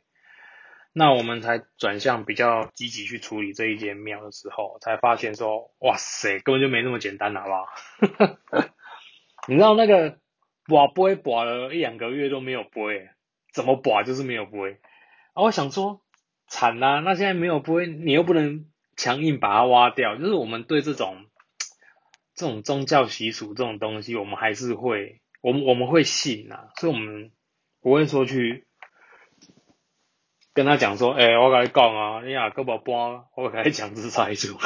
[0.92, 8.68] 那我们才转向比较积极去处理这一间庙的时候，才发现说，哇塞，根本就没那么简单，好不好？
[9.48, 10.18] 你知道那个
[10.68, 13.12] 拔杯拔了一两个月都没有杯，
[13.54, 14.82] 怎么拔就是没有杯。
[15.32, 16.02] 啊，我想说，
[16.50, 18.66] 惨啦，那现在没有不会，你又不能
[18.98, 21.26] 强硬把它挖掉，就是我们对这种
[22.36, 27.32] 这种宗教习俗这种东西，我们还是会，我们我们会信呐，所以我们。
[27.82, 28.68] 不会说去
[30.54, 34.58] 跟他讲说，哎，我跟你讲啊，你啊胳膊搬，我跟你强制拆除，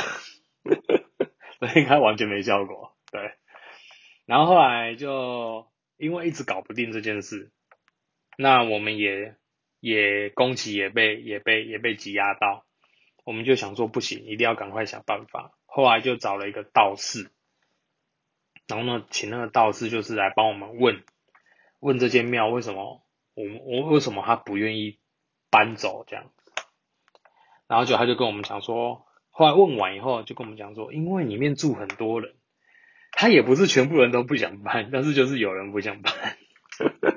[1.60, 2.98] 那应该完全没效果。
[3.12, 3.34] 对，
[4.26, 5.68] 然后后来就
[5.98, 7.52] 因为一直搞不定这件事，
[8.36, 9.36] 那我们也
[9.84, 12.64] 也供给也被也被也被挤压到，
[13.26, 15.52] 我们就想说不行，一定要赶快想办法。
[15.66, 17.30] 后来就找了一个道士，
[18.66, 21.04] 然后呢，请那个道士就是来帮我们问
[21.82, 23.04] 问这间庙为什么。
[23.36, 25.00] 我我为什么他不愿意
[25.50, 26.32] 搬走这样？
[27.68, 32.36] 然后就他就跟我们讲说，后来问完以后就跟我们讲说，因为里面住很多人，
[33.12, 36.14] 他也不是全部人都不想搬，但是就是有人不想搬。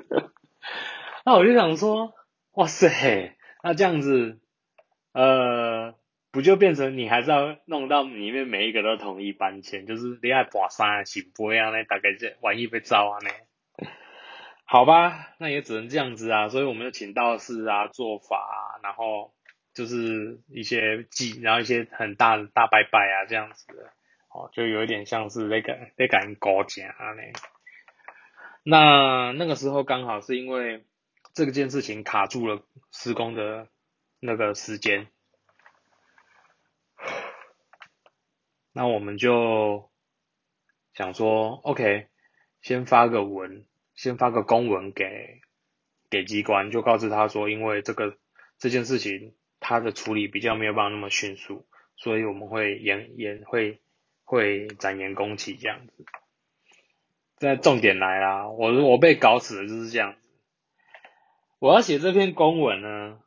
[1.23, 2.13] 那我就想说，
[2.57, 4.39] 哇塞，那这样子，
[5.13, 5.93] 呃，
[6.31, 11.83] 不就变成你还是要弄到里面每一个都同意搬迁，就是你爱把山行不一样呢？
[11.83, 13.29] 大概这万一被招啊呢？
[14.65, 19.35] 好吧，那也只能这样子啊，所以我们就请道士啊做法，然后
[19.75, 23.83] 就是一些祭，然后一些很大的大拜拜啊这样子的，
[24.33, 27.21] 哦，就有一点像是那个那个高讲呢。
[28.63, 30.83] 那那个时候刚好是因为
[31.37, 33.67] 这个件事情卡住了施工的
[34.19, 35.05] 那个时间，
[38.73, 39.91] 那我们就
[40.95, 42.07] 想说，OK，
[42.63, 43.67] 先发个文。
[43.93, 45.41] 先发个公文给
[46.09, 48.17] 给机关，就告知他说，因为这个
[48.57, 53.79] 这件事情，他的处理比较没有办法那么迅速，所以我们会延延会
[54.23, 56.05] 会展延工期这样子。
[57.37, 60.26] 在重点来啦，我我被搞死了就是这样子。
[61.59, 63.19] 我要写这篇公文呢，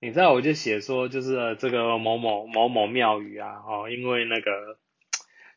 [0.00, 4.78] 你知道我就写说，就是这个某某某某庙宇啊，哦，因为那个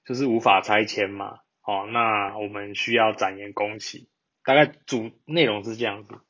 [0.05, 4.09] 就是无法拆迁嘛，哦，那我们需要展延工期。
[4.43, 6.21] 大概主内容是这样子，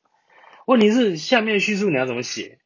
[0.66, 2.58] 问题是下面叙述你要怎么写？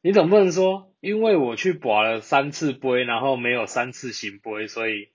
[0.00, 5.08] 你总不能说，因为我去拔了三次杯，然后没有三次行杯，所以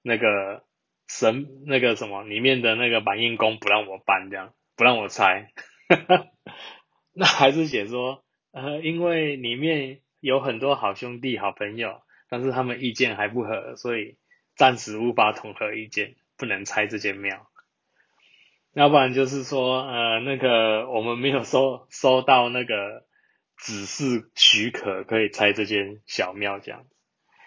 [0.00, 0.64] 那个
[1.08, 5.52] 神那个什么里面的那个板印工不让我搬，这样不让我拆，
[7.14, 14.16] 那还是写说，呃，因为里面有很多好兄弟、好朋友，但是他们意见还不合，所以
[14.56, 17.46] 暂时无法统合意见，不能拆这间庙。
[18.74, 23.04] 要不然就是说，呃，那个我们没有收收到那个
[23.58, 26.96] 指示许可，可以拆这间小庙这样子。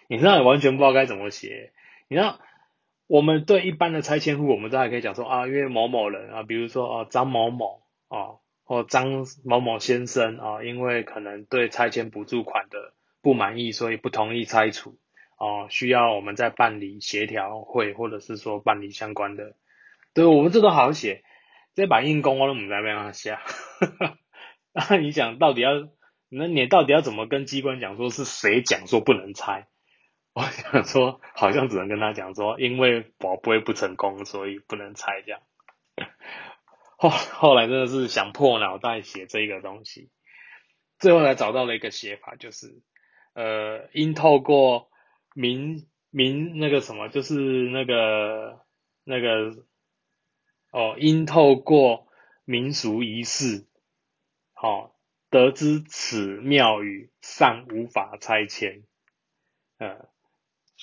[0.07, 1.73] 你知道，完全不知道该怎么写。
[2.07, 2.39] 你知道，
[3.07, 14.97] 我们对一般的拆迁户，我们都还可以讲说啊，因为某某人啊，比如说哦张某某哦，或张某某先生啊，因为可能对拆迁补助款的不满意，所以不同意拆除
[15.37, 19.55] 哦，需要我们在办理协调会，或者是说办理相关的。
[20.13, 21.23] 对，我们这都好写，
[21.73, 23.37] 这把硬功我都唔知要怎写。
[24.73, 25.89] 那 你讲到底要，
[26.29, 29.67] 那你到底要怎么跟机关讲说是谁讲说不能拆？
[30.34, 35.41] 我想说，好像只能跟他讲说，因为宝贝不成功，所以不能拆这样。
[36.97, 40.09] 后 后来真的是想破脑袋写这个东西，
[40.99, 42.81] 最后才找到了一个写法，就是
[43.33, 44.89] 呃，因透过
[45.33, 48.61] 民民那个什么，就是那个
[49.03, 49.65] 那个。
[50.71, 52.09] 哦，因透过
[52.43, 53.65] 民俗仪式，
[54.51, 54.93] 好
[55.29, 58.83] 得知此庙宇尚无法拆迁，
[59.77, 60.09] 呃，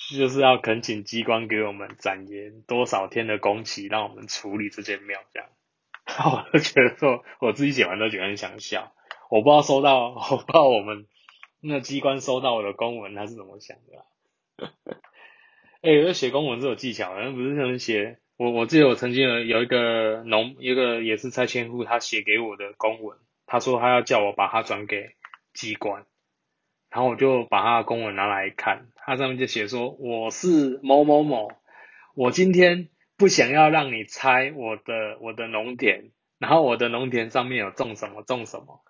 [0.09, 5.47] 就是要恳请机关给我们展延多少天的工期，让我们处理这间庙这样。
[6.17, 8.93] 然后我就觉得说，我自己写完都觉得很想笑。
[9.29, 11.07] 我不知道收到， 我不知道我们
[11.61, 14.67] 那机关收到我的公文他是怎么想的。
[15.81, 18.19] 哎，这写公文是有技巧的，不是像写。
[18.35, 25.15] 我我记得我曾经有有一个农，一个也是拆迁户，他写给我的公文，他说他要叫我把它转给
[25.53, 26.05] 机关，
[26.89, 31.51] 然后我就把他的公文拿来看，他上面就写说我是某某某，
[32.15, 32.89] 我今天。
[33.23, 38.83] 不想要让你猜我的我的农田，然后我的农田上面有种什么种什么，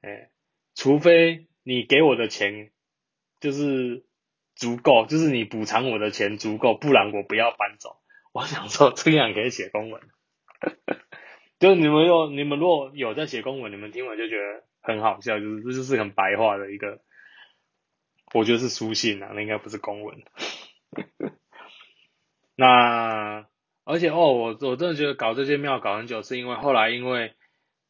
[0.00, 0.30] 哎，
[0.74, 2.70] 除非你给我的钱
[3.38, 4.06] 就是
[4.54, 7.98] 足够，就是你补偿我的钱足够，不然我不要搬走。
[8.32, 10.00] 我想说这样可以写公文，
[11.60, 17.02] 就你们有你们如果有在写公文，你们听完就觉得很好笑，就是这就是很白话的一个，
[18.32, 20.24] 我觉得是书信啊，那应该不是公文。
[22.56, 23.46] 那。
[23.88, 27.34] 而且哦，我我真的觉得搞这些庙搞很久，是因为后来因为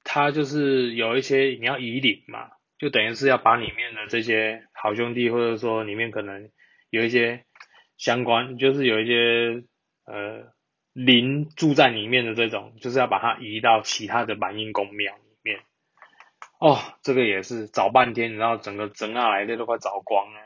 [0.04, 6.50] 他就是有一些你要移领嘛，就等于是要把里面的这些好兄弟，或者说里面可能
[6.90, 7.44] 有一些
[7.96, 9.64] 相关，就是有一些
[10.04, 10.52] 呃
[10.92, 15.60] 灵住在里面的这种，就是要把它移到其他的满阴宫庙里面。
[16.60, 20.40] 哦，这个也是找半天，然后整个整下来的都快找光了。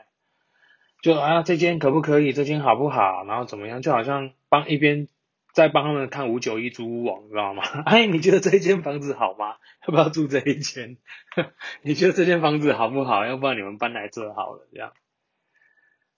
[1.01, 2.31] 就啊，这间可不可以？
[2.31, 3.25] 这间好不好？
[3.25, 3.81] 然后怎么样？
[3.81, 5.09] 就好像帮一边。
[5.53, 7.63] 在帮他们看五九一租屋网，知道吗？
[7.85, 9.57] 哎，你觉得这间房子好吗？
[9.85, 10.97] 要不要住这一间？
[11.83, 13.25] 你觉得这间房子好不好？
[13.25, 14.93] 要不然你们搬来这好了，这样。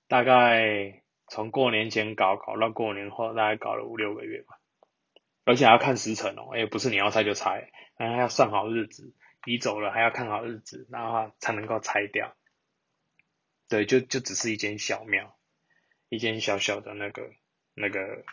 [0.07, 4.59] 大概从过年前搞搞到过年后，大概搞了五六个月吧。
[5.45, 9.13] 而且还要看时辰哦，哎，不是你要拆就拆，还要算好日子，
[9.45, 12.35] 移走了还要看好日子，然后才能够拆掉。
[13.67, 15.35] 对，就就只是一间小庙，
[16.09, 17.31] 一间小小的那个
[17.73, 18.23] 那个。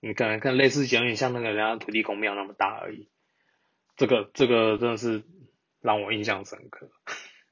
[0.00, 3.08] 你可能看类似有点像那个人家土地公庙那么大而已，
[3.96, 5.22] 这个这个真的是
[5.80, 6.90] 让我印象深刻。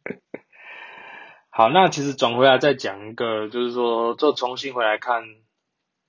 [1.50, 5.24] 好，那其实转回来再讲一个，就是说，就重新回来看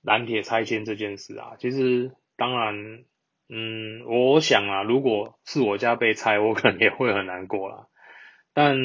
[0.00, 1.56] 蓝铁拆迁这件事啊。
[1.58, 3.04] 其实当然，
[3.48, 7.88] 嗯，我想啊，如果是我家被拆，我可能也会很难过啦。
[8.54, 8.76] 但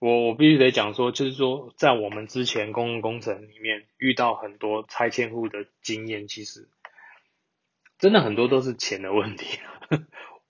[0.00, 6.68] 我我必须得讲说，就是说，在我们之前公共工程里面遇到很多拆迁户的经验，其实
[7.98, 9.58] 真的很多都是钱的问题。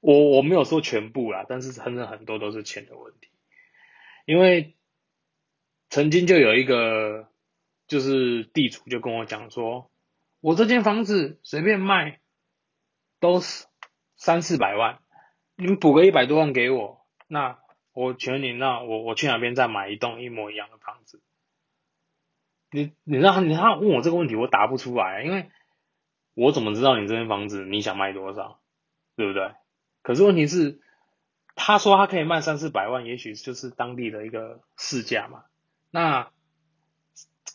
[0.00, 3.30] 我我没有说全部啦，但是真的很多都是钱的问题。
[4.26, 4.76] 因为
[5.88, 7.30] 曾经就有一个
[7.86, 9.90] 就是地主就跟我讲说，
[10.40, 12.20] 我这间房子随便卖
[13.18, 13.66] 都是
[14.16, 15.00] 三四百万，
[15.56, 17.58] 你们补个一百多万给我，那。
[17.98, 21.20] 我劝你，那我我去哪边再买一栋一模一样的房子？
[22.70, 25.50] 你你让你他问我这个问题，我答不出来，因为
[26.34, 28.60] 我怎么知道你这间房子你想卖多少，
[29.16, 29.50] 对不对？
[30.02, 30.80] 可是问题是，
[31.56, 35.42] 他说他可以卖三四百万，也许就是当地的一个市价嘛。
[35.90, 36.30] 那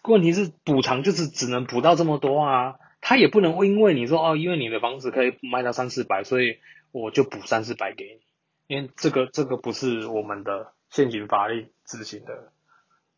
[0.04, 6.60] 问题是补偿就是只能补到这么多啊，他也不能因为你说哦，因为你的房子可以卖到三四百，所以
[6.92, 8.33] 我就补三四百给你。
[8.74, 12.52] 因为这个这个不是我们的现行法律执行的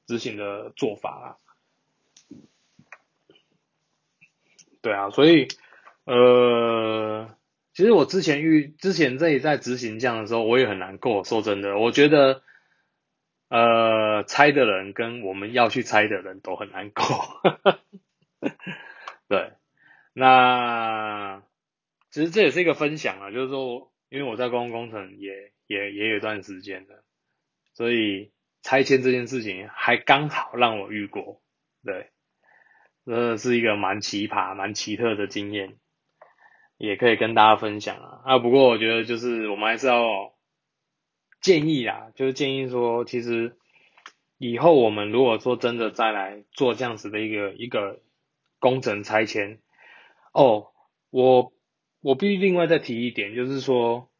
[0.06, 1.40] 执行的做法啊，
[4.82, 5.48] 对啊，所以
[6.04, 7.34] 呃，
[7.74, 11.24] 其实我之前遇之前这里在执行这样的时候，我也很难过。
[11.24, 12.44] 说真的，我觉得
[13.48, 17.06] 呃，猜的人跟我们要去猜的人都很难过。
[19.30, 19.54] 对，
[20.12, 21.44] 那
[22.12, 23.90] 其实这也是一个分享啊，就是说。
[24.10, 27.04] 因为我在公共工程也也也有一段时间了，
[27.74, 28.32] 所以
[28.62, 31.42] 拆迁这件事情还刚好让我遇过，
[31.84, 32.12] 对，
[33.06, 35.78] 这是一个蛮奇葩、蛮奇特的经验，
[36.78, 38.22] 也可以跟大家分享啊。
[38.26, 40.34] 啊，不过我觉得就是我们还是要
[41.42, 43.58] 建议啊，就是建议说，其实
[44.38, 48.02] 以后我们如果说真的再来做这样子的一个一个
[48.60, 49.60] 工程拆迁，
[50.32, 50.68] 哦，
[51.10, 51.52] 我。
[52.06, 54.12] 我必须另外再提一点，就是说，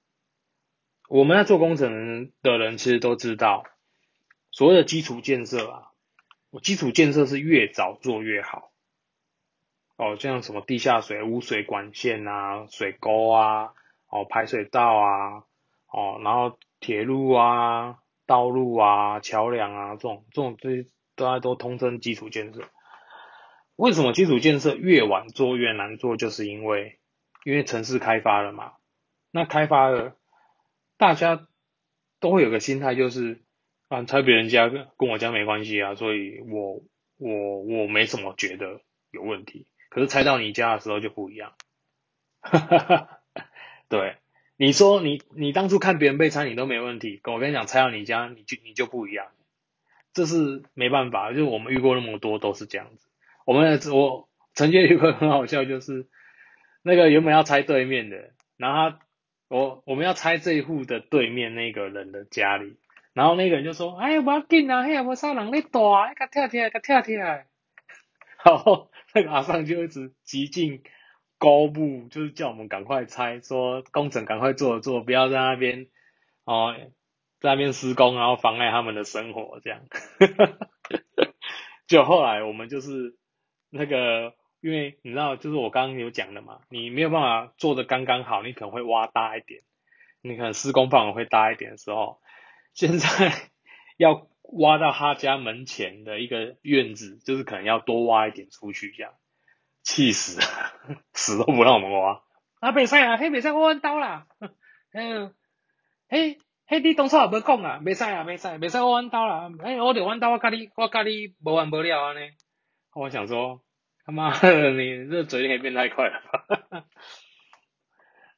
[1.08, 3.64] 我们在做工程的人其实都知道，
[4.50, 5.92] 所谓的基础建设啊，
[6.50, 8.72] 我基础建设是越早做越好。
[9.98, 13.76] 哦，像什么地下水、污水管线啊、水沟啊、
[14.10, 15.44] 哦排水道啊、
[15.88, 22.64] 哦然后铁路啊、道路啊、桥梁啊这种这种这些大家都通称基础建设。
[23.76, 26.18] 为什么基础建设越晚做越难做？
[26.18, 26.98] 就是因为
[27.46, 28.74] 因为城市开发了嘛，
[29.30, 30.16] 那开发了，
[30.98, 31.48] 大家
[32.20, 33.44] 都会有个心态，就是
[33.88, 36.82] 啊，拆别人家跟我家没关系啊，所以我
[37.20, 38.82] 我我没什么觉得
[39.12, 39.68] 有问题。
[39.90, 41.54] 可是拆到你家的时候就不一样，
[42.42, 43.20] 哈哈哈
[43.90, 44.16] 对，
[44.58, 49.28] 你说你你当初看别人被拆你都没问题，跟我跟你讲拆到你家你就你就不一样，
[50.14, 53.08] 这是没办法，就是我们遇过那么多都是这样子。
[53.46, 56.08] 我们我曾经有个很好笑，就是
[56.86, 58.98] 那个原本要拆对面的，然后
[59.50, 62.78] 我我们要拆这一户的对面那个人的家里，
[63.14, 67.18] 然后那个人就说：“哎呀，不要紧啊，嘿，无啥人咧大，甲跳跳，甲跳跳。
[68.46, 70.84] ”然后那个阿尚就一直极尽。
[71.38, 75.88] 高步就是叫我们赶快拆，说工程赶快做做，不要在那边
[76.46, 76.74] 哦，
[77.42, 79.82] 在那边施工，然后妨碍他们的生活这样。
[81.88, 83.18] 就后来我们就是
[83.70, 84.34] 那个，
[84.66, 89.62] 因为你知道，就是我刚刚有讲的嘛，你没有办法做的刚刚好，你可能会挖大一点，
[90.24, 92.20] 你可能施工范围会大一点的时候，
[92.74, 93.08] 现在
[93.98, 99.14] 要挖到他家门前的一个院子，就是可能要多挖一点出去这样。
[99.84, 100.42] 气死，
[101.14, 102.24] 死都不让我们挖。
[102.60, 104.26] 啊，袂使啊，迄袂使我弯刀啦。
[104.94, 105.32] 嗯，
[106.10, 109.52] 嘿，嘿你当初也无讲啊，袂使啊，袂使，袂使我弯刀啦。
[109.62, 112.32] 哎，我得弯刀，我甲你，我甲你无完无了安尼。
[112.96, 113.62] 我想说，
[114.06, 116.86] 他妈的，你这嘴也变太快了吧？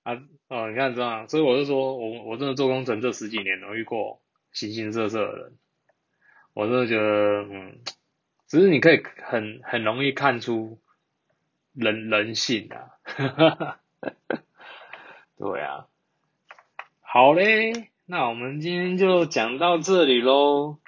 [0.03, 0.13] 啊，
[0.47, 5.57] 哦，你看这样，所以我就说我我真的做工程这十几年，我遇过形形色色的人，
[6.53, 7.79] 我真的觉得，嗯，
[8.47, 10.79] 只是你可以很很容易看出。
[11.79, 12.97] 人人性啊，
[15.37, 15.85] 对啊，
[17.01, 20.79] 好嘞，那我们今天就讲到这里喽。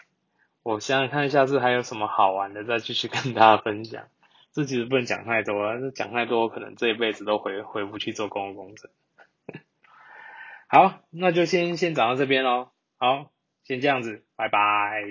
[0.64, 4.08] 我想想看，下次还有什么好玩的，再继续跟大家分享。
[4.60, 8.92] 这其实不能讲太多啊，这讲太多可能这一辈子都回回不去做公共工程。
[10.68, 12.72] 好，那就先先讲到这边喽。
[12.98, 13.32] 好，
[13.64, 15.06] 先这样子，拜拜。